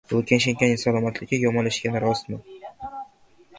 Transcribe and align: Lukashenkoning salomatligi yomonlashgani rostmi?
Lukashenkoning 0.11 0.79
salomatligi 0.83 1.39
yomonlashgani 1.45 2.03
rostmi? 2.07 2.43